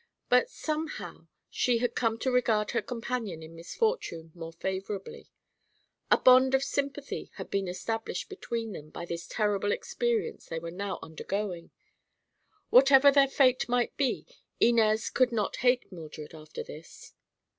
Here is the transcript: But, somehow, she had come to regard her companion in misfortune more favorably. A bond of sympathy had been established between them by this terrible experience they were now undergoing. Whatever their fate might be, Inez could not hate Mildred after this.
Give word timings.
But, 0.29 0.49
somehow, 0.49 1.27
she 1.47 1.77
had 1.77 1.93
come 1.93 2.17
to 2.21 2.31
regard 2.31 2.71
her 2.71 2.81
companion 2.81 3.43
in 3.43 3.55
misfortune 3.55 4.31
more 4.33 4.51
favorably. 4.51 5.29
A 6.09 6.17
bond 6.17 6.55
of 6.55 6.63
sympathy 6.63 7.29
had 7.35 7.51
been 7.51 7.67
established 7.67 8.27
between 8.27 8.71
them 8.71 8.89
by 8.89 9.05
this 9.05 9.27
terrible 9.27 9.71
experience 9.71 10.47
they 10.47 10.57
were 10.57 10.71
now 10.71 10.97
undergoing. 11.03 11.69
Whatever 12.71 13.11
their 13.11 13.27
fate 13.27 13.69
might 13.69 13.95
be, 13.95 14.25
Inez 14.59 15.07
could 15.11 15.31
not 15.31 15.57
hate 15.57 15.91
Mildred 15.91 16.33
after 16.33 16.63
this. 16.63 17.13